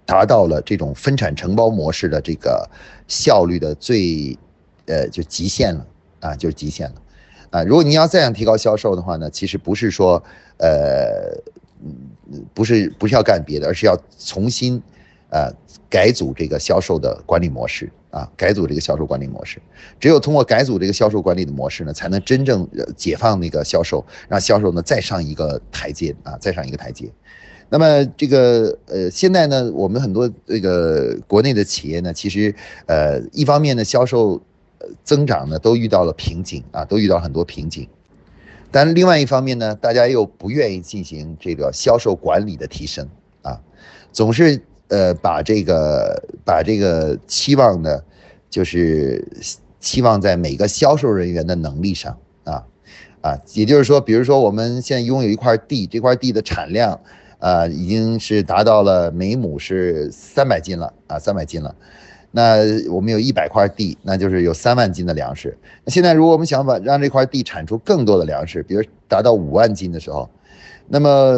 [0.08, 2.68] 达到了这种分产承包模式的这个
[3.10, 4.40] 效率的最，
[4.86, 5.86] 呃，就极限了
[6.22, 6.96] 啊，就是极限了，
[7.50, 10.24] 啊，如果你要再想提高销售的话呢，其实不是说，
[10.60, 11.38] 呃，
[12.54, 14.82] 不是不是要干别的，而是要重新，
[15.30, 15.52] 呃，
[15.90, 19.62] 改组这个销售的管理模式啊，改组这个销售管理模式，
[20.00, 22.66] 只有通过改组这个销售管理的模式呢，才能真正
[22.96, 27.12] 解放那个销售，让销售呢再上一个台阶啊，再上一个台阶。
[27.70, 34.42] 那么这个呃，现在呢，我们很多这个国内的企业呢，其实呃，一方面呢，销售
[35.04, 37.86] 增长呢都遇到了瓶颈啊，都遇到很多瓶颈。
[38.72, 43.06] 但另外一方面呢，大家又不愿意进行这个销售管理的提升
[43.42, 43.60] 啊，
[44.14, 48.02] 总是呃把这个把这个期望呢，
[48.50, 49.28] 就是
[49.82, 52.64] 期望在每个销售人员的能力上啊
[53.20, 56.98] 啊，也就是说，比如说我们现在拥有一块地，这块地的产量。
[57.40, 61.76] 啊，已经是达到了每亩是三百斤了啊，三百斤了。
[62.32, 62.58] 那
[62.92, 65.58] 我们有一百块地，那就是有三万斤的粮食。
[65.86, 70.30] 那现在如果我们想把让这块地产出更多的粮食，比如达到五万斤的时候，
[70.88, 71.34] 那么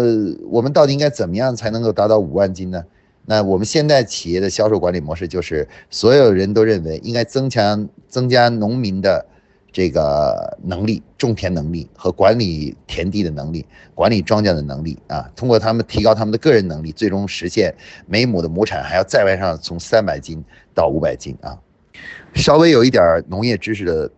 [0.49, 2.83] 我们到底应该怎么样才能够达到五万斤呢？
[3.25, 9.25] 那我们现在企业的销售管理模式就是，所有人都认为应该增强增加农民的。
[9.71, 17.73] 这个能力、种田能力和管理田地的能力、管理庄稼的能力啊，通过他们提高他们的个人能力，最终实现
[18.07, 21.57] 每亩的亩产还要再往上从三百斤到五百斤啊。
[22.33, 24.11] 稍微有一点农业知识的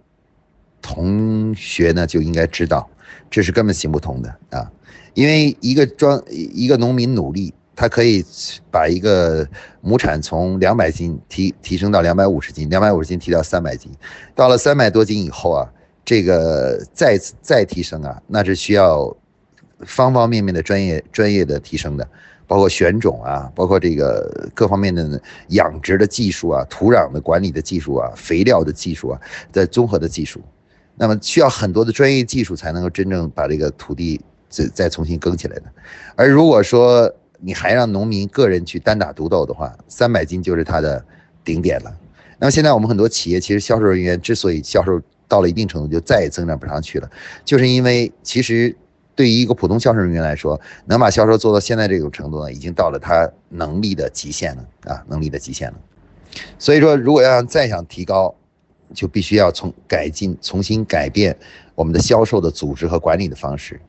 [0.82, 2.90] 同学呢，就应该知道，
[3.30, 4.72] 这是根本行不通的啊，
[5.14, 7.54] 因为一个庄一个农民努力。
[7.82, 8.24] 它可以
[8.70, 9.44] 把一个
[9.82, 13.92] 亩产从两百斤提提升到两百五十斤，两百五十斤提到三百斤，
[14.36, 15.68] 到了三百多斤以后啊，
[16.06, 19.12] 这个再再提升啊，那是需要
[19.84, 22.08] 方方面面的专业专业的提升的，
[22.46, 29.20] 包括选种啊，包括这个各方面的养殖的技术啊，土壤的管理的技术啊，肥料的技术啊，
[29.52, 30.40] 的综合的技术，
[30.94, 35.64] 那么需要很多的专业技术才能够真正把这个土地再再重新耕起来的，
[36.16, 37.12] 而如果说。
[37.44, 41.04] 你还让农民个人去单打独斗的话，三百斤就是他的
[41.44, 41.92] 顶点了。
[42.40, 47.10] 那么现在我们很多企业其实销售人员之所以销售到了一定程度就再也增长不上去了，
[47.44, 48.76] 就是因为其实
[49.16, 55.78] 对于一个普通销售人员来说，能把销售做到现在这种程度呢，已经到了他能力的极限了啊，能力的极限了。
[56.58, 58.34] 所以说，如果要再想提高，
[58.94, 61.38] 就必须要从改进、重新改变
[61.76, 63.80] 我们的销售的组织和管理的方式。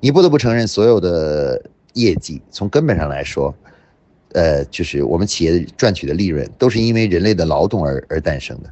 [0.00, 1.62] 你不得不承认，所有的。
[1.94, 3.54] 业绩从根本上来说，
[4.32, 8.70] 呃，就是我们企业赚取的利润都是因为人类的劳动而而诞生的。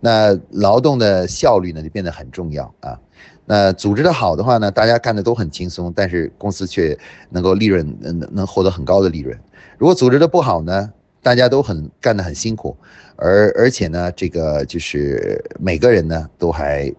[0.00, 2.98] 那劳动的效率呢，就变得很重要啊。
[3.46, 6.98] 那组织的好的话呢，大家干的都很轻松，但是公司却
[7.30, 9.38] 能够利润能能获得很高的利润。
[9.78, 12.76] 如果组织的不好呢，大家都很干得很辛苦，
[13.16, 16.92] 而而且呢，这个就是每个人呢都还。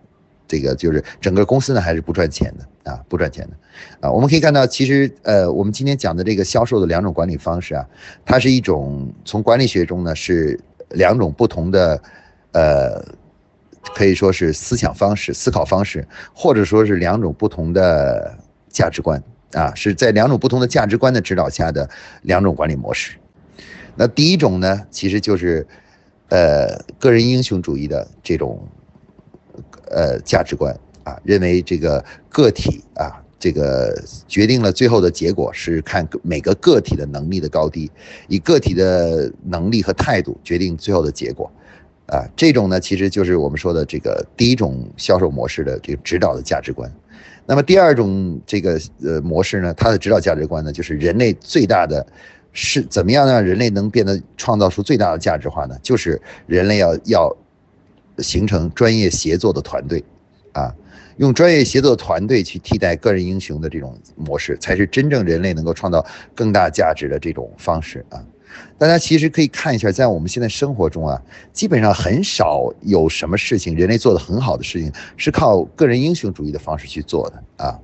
[0.47, 4.11] 这个就是整个公司呢，还是不赚钱的啊，不赚钱的啊。
[4.11, 7.85] 我们可以看到，其实呃，我们今天讲的这个销售的两种管理方式啊，
[8.23, 10.59] 它是一种从管理学中呢是
[10.91, 12.01] 两种不同的，
[12.53, 13.03] 呃，
[13.93, 18.37] 可以说是思想方式、思考方式，或者说是两种不同的
[18.69, 19.21] 价值观
[19.53, 21.89] 啊，是在两种不同的价值观的指导下的
[22.21, 23.17] 两种管理模式。
[23.95, 25.65] 那第一种呢，其实就是
[26.29, 28.65] 呃个人英雄主义的这种。
[29.89, 37.89] 呃，价值观啊，认为这个个体啊，这个决定了最后的结果是看每个个体的能力的高低，
[38.27, 41.49] 以个体的能力和态度决定最后的结果，
[42.07, 46.91] 啊，这种呢，其实就是我们说的这个第一种销售模式的这个指导的价值观。
[47.47, 52.03] 那么第二种这个呃模式呢，它的指导价值观呢，就是人类最大的
[52.53, 55.77] 是怎么样让人类能变得创造出最大的价值化呢？
[55.83, 57.37] 就是人类要要
[58.17, 60.03] 形成专业协作的团队，
[60.53, 60.73] 啊，
[61.17, 68.23] 用专业协作团队去替代个人英雄的这种模式，才是真正人类能够创造更大价值的这种方式啊。
[68.77, 77.79] 大家其实可以看一下，在我们现在生活中啊，基本上很少有什么事情人类做的很好的事情是靠个人英雄主义的方式去做的啊。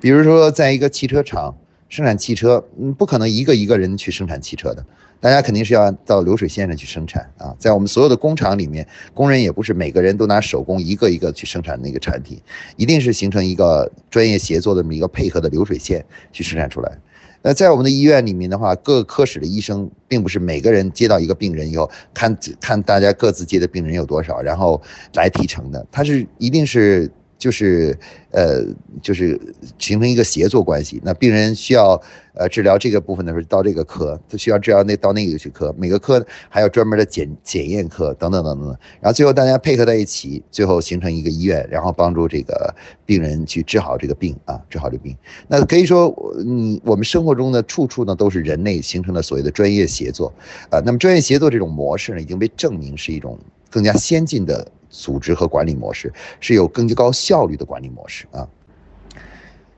[0.00, 1.54] 比如说，在一个汽车厂。
[1.90, 4.84] 生产汽车，嗯，不可能一个一个人去生产汽车的，
[5.20, 7.54] 大家肯定是要到流水线上去生产啊。
[7.58, 12.40] 在我们所有的工厂里面，工人也不是每个人都拿手工一个一个去生产那个产品，
[12.76, 16.98] 一定是形成一个专业协作的这么一个配合的流水线去生产出来。
[17.42, 24.80] 那在我们的医院里面的话，各个科室的医生并不是每个人接到一个病人以后，看看大家各自接的病人有多少，然后
[25.14, 27.10] 来提成的，他是一定是。
[27.38, 27.96] 就是，
[28.32, 28.64] 呃，
[29.00, 29.40] 就是
[29.78, 31.00] 形成一个协作关系。
[31.04, 32.00] 那病人需要
[32.34, 35.72] 呃治疗这个部分的时候，到这个科；他需要治疗那到那个去科。
[35.78, 38.68] 每个科还有专门的检检验科等等等等。
[39.00, 42.74] 然后最后大家配合在一起，最后形成一个医院，然后帮助这个
[43.06, 45.16] 病人去治好这个病啊，治好这个病。
[45.46, 46.12] 那可以说，
[46.44, 50.32] 你我们生活中的处处呢都是人类形成了所谓的专业协作
[50.70, 50.82] 啊。
[50.84, 53.38] 那么专业协作这种模式呢，已经被证明是一种
[53.70, 54.66] 更加先进的。
[54.90, 58.48] 组织和管理模式是有更高效率的管理模式啊。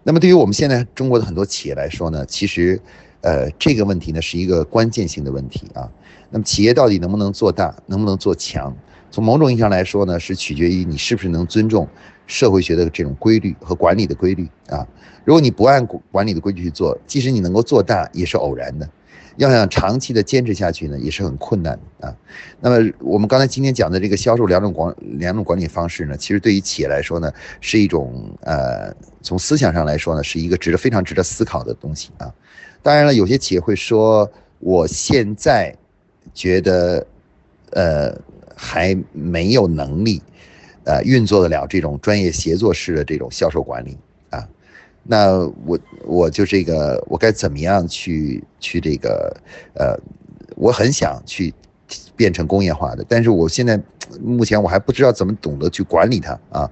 [0.04, 2.80] 那么对于我们现在中国的很多企业来说呢，其实，
[3.22, 5.90] 呃，这个问题呢是一个关键性的问题啊。
[6.30, 8.72] 那么企业到底能不能做大，能不能做强？
[9.10, 11.86] 从某种意义上来说呢，是取决于你是不是能尊重
[12.28, 14.86] 社会学的这种规律和管理的规律啊。
[15.24, 18.88] 如果你不按管理的规矩去做，即使你能够做大，也是偶然的。
[19.40, 22.14] 要想长期的坚持下去呢，也是很困难啊。
[22.60, 32.30] 那么我们刚才今天讲的这个销售两种管两种管理方式呢，其实对于企业来说呢，是一种呃，从思想上来说呢，是一个值得非常值得思考的东西啊。
[32.82, 35.74] 当然了，有些企业会说，我现在
[36.34, 37.06] 觉得
[37.70, 38.14] 呃
[38.54, 40.22] 还没有能力
[40.84, 43.96] 呃运作得了这种专业协作式的这种销售管理。
[45.02, 49.36] 那我我就这个我该怎么样去去这个
[49.74, 49.98] 呃，
[50.56, 51.52] 我很想去
[52.14, 53.80] 变成工业化的，但是我现在
[54.20, 56.70] 目前我还不知道怎么懂得去管理它啊。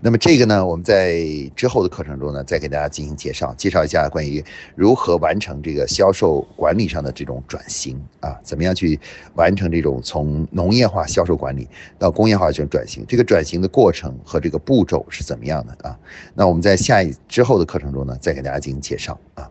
[0.00, 1.22] 那么这个呢，我们在
[1.54, 8.98] 之后的课程中呢，再给大家进行介绍，介绍一下关于如何完成这个销售管理上的这种转型啊，怎么样去
[9.34, 15.98] 完成这种从农业化销售管理到工业化这种转型，这个转型的过程和这个步骤是怎么样的啊？
[16.34, 19.48] 那我们在下一之后的课程中呢，再给大家进行介绍啊。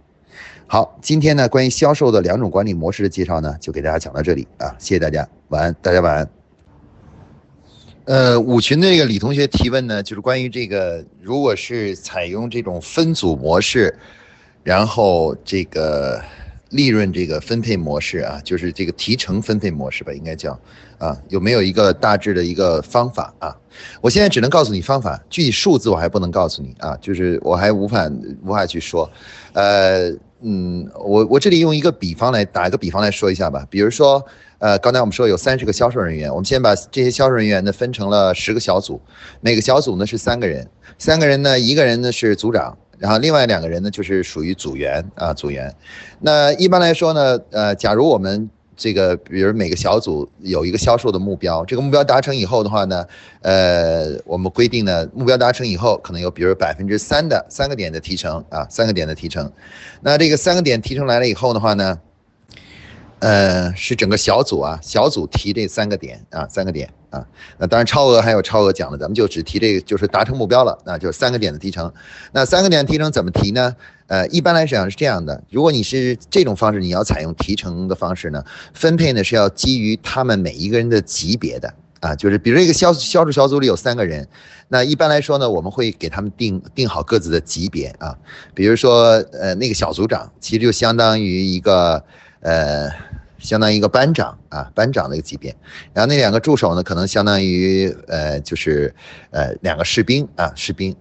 [0.67, 6.38] 好，今天呢，关于销售的两种管理模式的介绍呢，就给大家讲到这里啊，谢谢大家，晚安，大家晚安。
[8.09, 13.95] 呃，五群的这个李同学提问呢，就是关于这个，如果是采用这种分组模式，
[14.63, 16.19] 然后这个
[16.71, 20.59] 利润这个分配模式啊，就是这个提成分配模式吧，应该叫
[20.97, 23.55] 啊，有没有一个大致的一个方法啊？
[24.01, 28.11] 我现在只能告诉你方法，具体数字我还不能告诉你啊，就是我还无法
[28.43, 29.07] 无法去说。
[29.53, 34.25] 呃，嗯，我我这里用一个比方来打一个比方来说一下吧，比如说。
[34.61, 38.99] 呃，刚才我们说有三十个销售人员，我们先把这些销售人员呢分成了十个小组，
[39.39, 45.73] 每个小组呢是三个人，三个人呢，一个人呢是组长，然后另外两个人呢就是属于组员啊，组员。
[46.19, 48.49] 那一般来说呢，呃，假如我们
[48.79, 53.05] 这个，比如每个小组有一个销售的目标，这个目标达成以后的话呢，
[53.41, 59.51] 呃，我们规定呢，目标达成以后可能有比如百分之三的三个点的提成啊，三个点的提成。
[60.01, 61.99] 那这个三个点提成来了以后的话呢？
[63.19, 67.25] 呃，是整个小组啊，小组提这三个点啊，三个点啊。
[67.57, 71.91] 那当然超额还有超额奖的，咱们就只提这个，就是达成目标了，那就是三个点的提成。
[72.31, 73.75] 那三个点的提成怎么提呢？
[74.07, 78.43] 呃，一般来讲是这样的，如果你是这种方式，你要采用提成的方式呢，
[78.73, 84.27] 分配呢是要基于他们每一个人的级别的啊，就是比如一个销销售小组里有三个人，
[84.67, 88.17] 那一般来说呢，我们会给他们定定好各自的级别啊，
[88.55, 92.03] 比如说呃那个小组长其实就相当于一个。
[92.41, 92.89] 呃，
[93.39, 95.55] 相当于一个班长啊，班长的一个级别。
[95.93, 98.93] 然后那两个助手呢，可能相当于呃，就是
[99.31, 100.95] 呃两个士兵啊，士兵。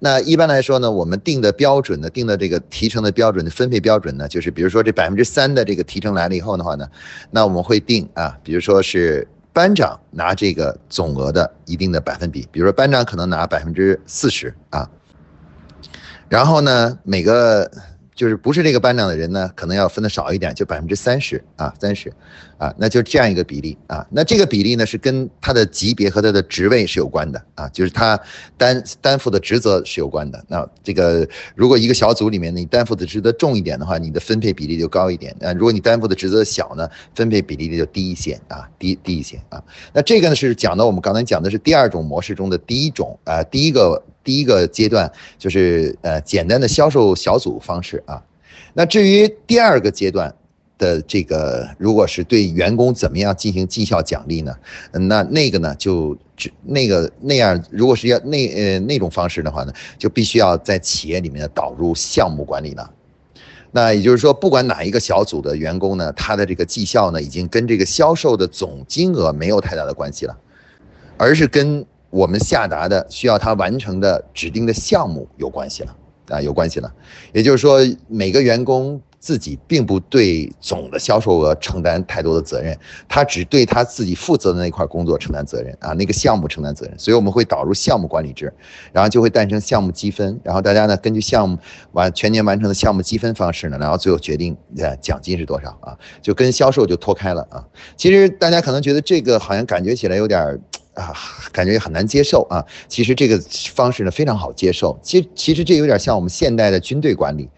[0.00, 6.86] 那一般来说呢，我们定的标准呢，定的这个提成的标准的分配标准呢，就是比如说这百分之三的这个提成来了以后的话呢，
[7.30, 14.90] 那我们会定啊，比如说是班长拿这个总额的一定的百分比，比如说班长可能拿百分之四十啊。
[16.28, 17.70] 然后呢，每个
[18.14, 22.12] 就是不是这个班长的人呢，可能要分的少一点，就百分之三十啊，三十，
[22.64, 24.06] 啊，那就是这样一个比例啊。
[24.10, 28.18] 那这个比例呢，是跟他的级别和他的职位是有关的啊，就是他
[28.56, 30.42] 担担负的职责是有关的。
[30.48, 35.52] 那这个如果一个小组里面你担负的职责重一点的话，你的分配比例就高一点啊。
[35.52, 39.62] 如果你担负的职责小呢，分配比例就低一些啊，低低一些啊。
[39.92, 44.02] 那这个呢是讲的我们刚才讲的是第二种模式中的第一种啊，第一个。
[44.24, 48.22] 第一个阶段就是呃简单的销售小组方式啊，
[48.72, 50.34] 那至于第二个阶段
[50.78, 54.56] 的这个，如果是对员工怎么样进行绩效奖励呢？
[54.92, 62.90] 那那个呢就只那个那样，如果是要那呃那种方式的话呢，就必须要在企业里面导入项目管理了。
[63.70, 70.36] 那也就是说，不管哪一个小组的员工呢，他的这个绩效呢，已经跟这个销售的总金额没有太大的关系了，
[71.16, 71.84] 而是跟。
[72.10, 75.96] 我们下达的需要他完成的指定的项目有关系了
[76.28, 76.94] 啊，有关系了。
[77.32, 86.94] 也就是说，每个员工自己并不对总的销售额承担太多的责任，他只对他自己负责的那块工作承担责任啊，那个项目承担责任。
[86.98, 88.52] 所以我们会导入项目管理制，
[88.92, 91.56] 然后就会诞生项目积分，然后大家呢根据项目
[91.92, 97.64] 完全年完成的项目积分方式呢，然后最后决定呃奖金是多少啊，就跟销售就脱开了啊。
[97.96, 100.60] 其实大家可能觉得这个好像感觉起来有点。
[100.94, 101.12] 啊，
[101.50, 102.64] 感觉很难接受啊。
[102.86, 103.36] 其实这个
[103.74, 104.96] 方式呢非常好接受。
[105.02, 107.50] 其实其实这有点像我们现代的军队管理。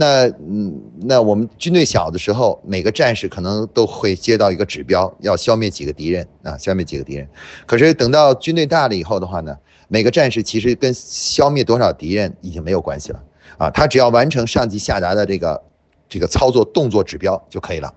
[0.00, 7.28] 那嗯，那我们军队小的时候，每个战士可能都会接到一个指标，要消灭几个敌人啊，消灭几个敌人。
[7.66, 9.56] 可是等到军队大了以后的话呢，
[9.88, 13.20] 每个战士其实跟消灭多少敌人已经没有关系了
[13.58, 15.60] 啊，他只要完成上级下达的这个
[16.08, 17.92] 这个操作动作指标就可以了。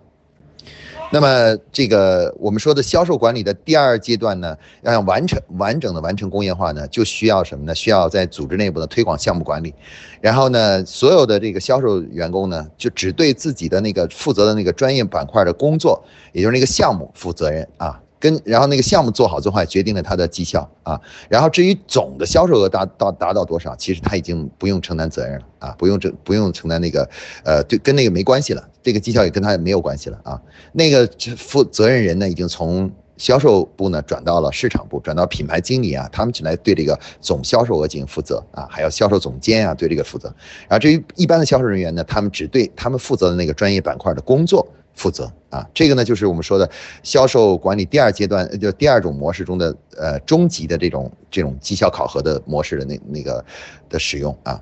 [1.13, 7.75] 那么，这个我们说的销售管理的第二阶段呢，要想完成完整的完成工业化呢，就需要什么呢？
[7.75, 9.73] 需要在组织内部的推广项目管理，
[10.21, 16.01] 然后呢，所有的这个销售员工呢，就只对自己的那个负责的那个专业板块的工作，
[16.31, 17.99] 也就是那个项目负责任啊。
[18.21, 21.01] 跟然后那个项目做好做坏，决定了他的绩效啊。
[21.27, 27.09] 然后至于总的销售额达到达到多少，其实他已经不用承担责任了啊，不用这不用承担那个，
[27.43, 28.65] 呃，对，跟那个没关系了。
[28.83, 30.41] 这个绩效也跟他也没有关系了啊。
[30.71, 40.33] 那个负责任人呢，已经从销售部呢转到了市场部，转到品牌经理啊，他们只来对这个总销售额进行负责啊，还有销售总监啊对这个负责。
[40.67, 44.67] 然后至于一般的销售人员呢，他们只对他们负责的那个专业板块的工作。
[44.95, 46.69] 负责啊，这个呢就是我们说的
[47.03, 53.43] 销售管理第二阶段，就第二种模式中的呃终极的这种这种绩效考核的模式的那那个
[53.89, 54.61] 的使用啊。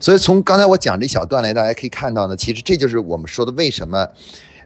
[0.00, 4.08] 所以从刚才我讲这小段来，大家可以看到呢，其实这就是我们说的为什么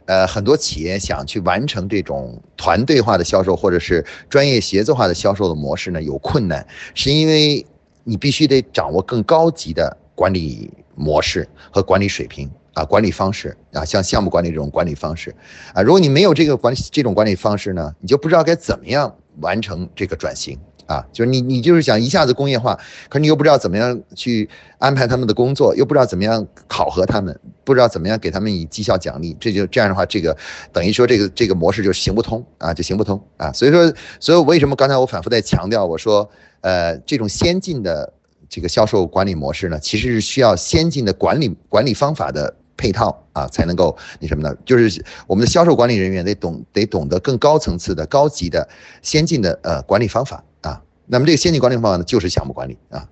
[0.05, 7.65] 呃很多企业想去完成这种团队化的销售或者是专业协作化的销售的模式呢有困难，是因为
[8.03, 12.49] 你必须得掌握更高级的管理模式和管理水平。
[12.75, 15.33] 啊，管理方式啊，像项目管理这种管理方式，
[15.73, 21.01] 啊，如果你没有这个管理这种管理方式呢，你就不知道该怎么样完成这个转型啊。
[21.13, 30.35] 就是你你就是想一下子工业化，可是你又不知道怎么样去安排他们的工作，又不知道怎么样考核他们，不知道怎么样给他们以绩效奖励，这就这样的话，这个
[30.73, 33.53] 等于说这个这个模式就行不通啊，就行不通啊。
[33.53, 38.11] 所以说，所以为什么刚才我反复在强调，我说，呃，这种先进的
[38.49, 42.53] 这个销售管理模式呢，其实是需要先进的管理管理方法的。
[42.77, 44.55] 配套啊，才能够那什么呢？
[44.65, 48.67] 就是我们的销售管理人员得懂得懂得更高层次的、高级的、
[49.01, 50.81] 先进的呃管理方法啊。
[51.05, 53.07] 那么这个先进管理方法呢，就是项目管理啊。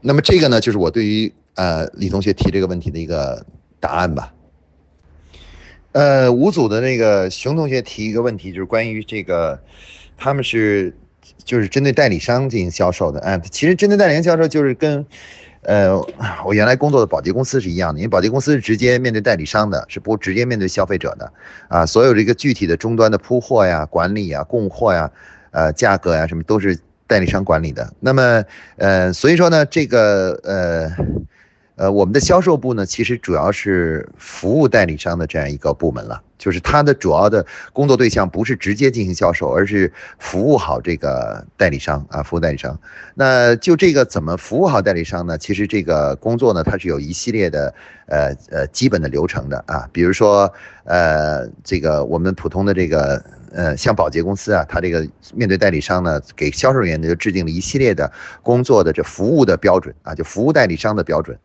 [0.00, 3.44] 那么这个呢，就是我对于呃李同学提这个问题的一个
[3.80, 4.32] 答案吧。
[5.92, 9.60] 呃，五组的那个熊同学提一个问题，就是关于这个
[10.16, 10.96] 他们是
[11.44, 13.38] 就是针对代理商进行销售的啊。
[13.38, 15.04] 其实针对代理商销售就是跟。
[15.62, 15.96] 呃，
[16.44, 21.32] 我原来工作的保洁公司是一样的，因为保洁公司是直接面对代理商的，是不直接面对消费者的，
[21.68, 25.10] 啊，所有这个具体的终端的铺货呀、管理呀、供货呀、
[25.50, 27.92] 呃价格呀什么都是代理商管理的。
[28.00, 28.44] 那么，
[28.76, 30.90] 呃，所以说呢，这个呃。
[31.74, 42.76] 呃，我们的销售部呢，其实主要是服务代理商的这样一个部门了，就是它的主要的工作对象不是直接进行销售，而是服务好这个代理商啊，服务代理商。
[43.14, 45.38] 那就这个怎么服务好代理商呢？
[45.38, 47.72] 其实这个工作呢，它是有一系列的
[48.06, 58.10] 呃呃基本的流程的啊，比如说呃这个我们普通的这个呃像保洁公司啊，它这个面对代理商呢，给销售人员呢就制定了一系列的
[58.42, 61.38] 工作的这服务的标准啊，就服务代理商的标准。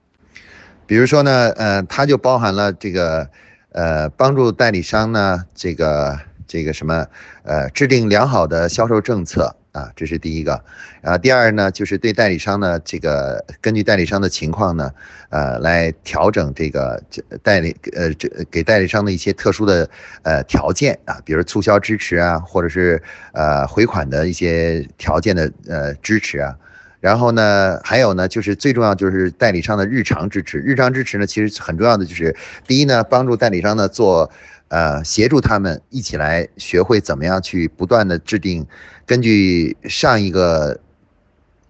[0.88, 3.30] 比如说呢，呃，它就包含了这个，
[3.78, 7.05] 呃，帮助代理商呢，这个这个什么，
[7.43, 10.59] 呃，制定良好的销售政策啊，这是第一个。
[11.03, 14.91] 啊，第二呢，就是对代理商呢，这个根据代理商的情况呢，
[15.30, 16.99] 呃，来调整这个
[17.43, 19.88] 代理呃这给代理商的一些特殊的
[20.23, 22.99] 呃条件啊，比如促销支持啊，或者是
[23.34, 26.57] 呃回款的一些条件的呃支持啊。
[27.00, 30.58] 然后呢，还有呢，就是最重要就是代理商的日常支持。
[30.60, 32.36] 日常支持呢，其实很重要的就是，
[32.66, 34.30] 第一呢，帮助代理商呢做，
[34.70, 38.66] 呃，协助他们一起来学会怎么样去不断的制定，
[39.06, 40.80] 根据上一个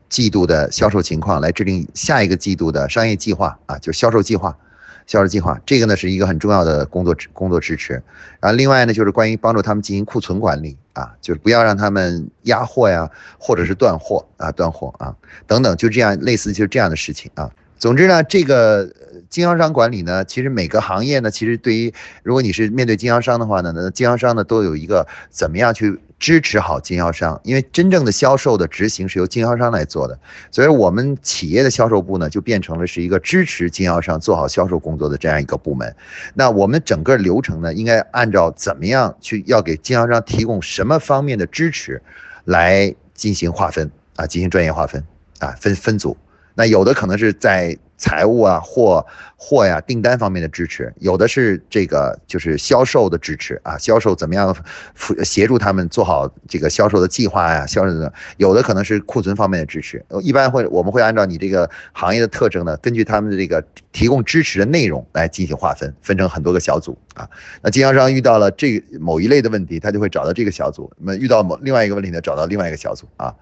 [0.09, 4.55] 季度的销售情况来制定下一个季度的商业计划啊，就销售计划。
[5.05, 7.93] 销售计划，这个呢是一个很重要的工作工作支持，
[8.41, 17.51] 然后另外呢就是关于帮助他们进行库存管理啊，就是不要让他们压货呀，或者是断货啊，断货啊等等，就这样类似就是这样的事情啊。
[17.77, 18.91] 总之呢，这个
[19.29, 25.99] 经销商管理呢，其实每个行业呢，其实对于如果你是面对经销商的话呢，那经销商呢都有一个怎么样去。
[26.19, 30.17] 支持好经销商，因为真正的销售的执行是由经销商来做的，
[30.49, 35.95] 所以我们企业的销售部呢就变成了是一个支持经销商做好销售工作的这样一个部门。
[36.33, 42.01] 那我们整个流程呢，应该按照怎么样去要给经销商提供什么方面的支持，
[42.45, 45.03] 来进行划分啊，进行专业划分
[45.37, 46.17] 啊，分分组。
[46.55, 47.77] 那有的可能是在。
[47.97, 54.55] 财务啊，货货呀，订单方面的支持，有的是这个就是销售的支持啊，销售怎么样
[55.23, 67.27] 协助他们做好这个销售的计划呀，销售的，有的可能是库存方面的支持，一般会我们会按照你这个行业的特征呢，根据他们的这个提供支持的内容来进行划分，分成很多个小组啊。
[67.61, 73.33] 那经销商遇到了这某一类的问题，他就会找到这个小组；那么遇到某另外一个问题呢，找到另外一个小组啊。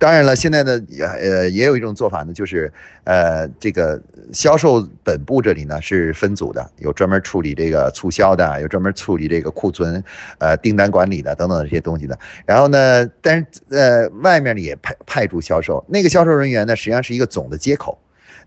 [0.00, 2.72] 当然了，现在呢也呃也有一种做法呢，就是
[3.04, 4.00] 呃这个
[4.32, 10.02] 销售本部这里呢是分组的，有专门处理这个促销的，有专门处理这个库存
[10.38, 12.18] 呃订单管理的等等这些东西的。
[12.46, 17.98] 然后呢，但是呃外面呢也派派驻销售，那个销售人员呢实际上是一个总的接口。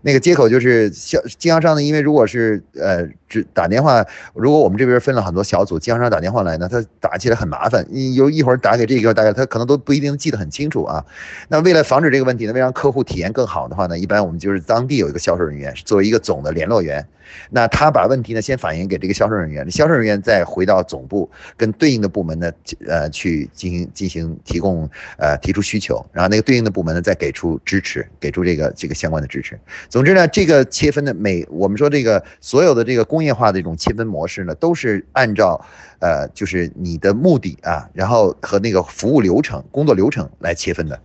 [0.06, 11.04] 那个接口就是销经销商呢，因为如果是呃只打电话，如果我们这边分了很多小组，经销商打电话来呢，他打起来很麻烦，你有一会儿打给这个，大概他可能都不一定记得很清楚啊。
[11.48, 17.04] 那为了防止这个问题呢，为让客户体验更好的话呢，一般我们就是当地有一个销售人员作为一个总的联络员。
[17.50, 22.52] 那他把问题呢先反映给这个销售人员，销售人员再回到总部跟对应的部门呢，
[22.86, 29.58] 呃，去进行进行提供呃提出需求，然后那个对应的部门呢再给出支持，给出这个这个相关的支持。
[29.88, 35.64] 总之呢，这个切分的每我们说这个所有的这个工业化的这种切分模式呢，都是按照
[36.00, 41.00] 呃就是你的目的啊，然后和那个服务流程、工作流程来切分的。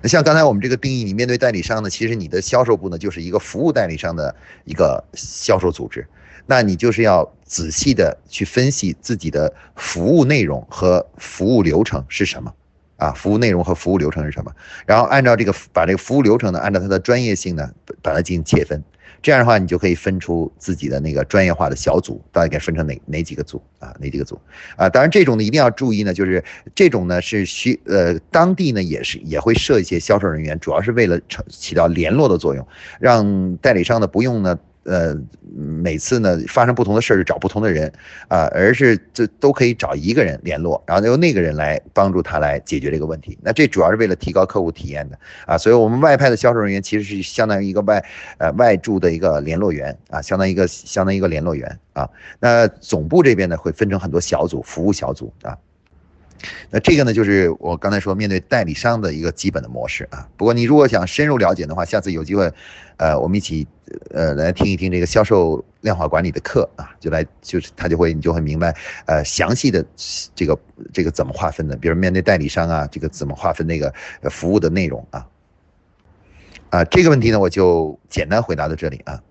[0.00, 4.34] 那像刚才我们这个定义，你面对代理商呢，其实你的销售部呢就是一个服务代理商的
[4.64, 6.06] 一个销售组织，
[6.46, 12.54] 那你就是要仔细的去分析自己的服务内容和服务流程是什么，
[12.96, 14.52] 啊，服务内容和服务流程是什么，
[14.86, 17.68] 然后按照这个把这个服务流程呢，按照它的专业性呢，
[18.00, 18.80] 把它进行切分。
[19.20, 23.94] 这样的话，你就可以分出自己的那个专业化的小组，到底该分成哪哪几个组啊？
[24.00, 24.40] 哪几个组
[24.76, 24.88] 啊？
[24.88, 26.42] 当然，这种呢一定要注意呢，就是
[26.74, 32.66] 这种呢是需呃当地呢也是也会设一些销售人员，主要是为了成起到联络的作用，
[33.00, 34.58] 让代理商呢不用呢。
[34.88, 35.14] 呃，
[35.54, 37.92] 每次呢发生不同的事儿就找不同的人
[38.26, 43.38] 啊，而是这都可以找一个人联络，然后由那个人来帮助他来解决这个问题。
[43.42, 48.02] 那这主要是为了提高客户体验的啊，所以我们外派的销售人员其实是相当于一个外
[48.38, 52.08] 呃外驻的一个联络员啊，相当于一个相当于一个联络员啊。
[52.40, 55.56] 那总部这边呢会分成很多小组服务小组啊。
[56.70, 60.28] 那这个呢，就是我刚才说面对代理商的一个基本的模式啊。
[60.36, 62.52] 不过你如果想深入了解的话，下次有机会，
[62.96, 63.66] 呃，我们一起，
[64.10, 68.74] 呃，来听一听这个销售量化管理的课啊，就来就是他就会你就会明白，
[69.06, 69.84] 呃，详细的
[70.34, 70.58] 这个
[70.92, 73.92] 这个怎么划分的，比如面对代理商啊，这个怎么划分那个
[74.30, 75.26] 服务的内容啊。
[76.70, 79.22] 啊，这个问题呢，我就简单回答到这里啊。